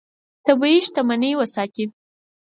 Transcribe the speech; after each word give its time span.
طبیعي 0.45 0.79
شتمنۍ 0.85 1.31
وساتې. 1.37 1.85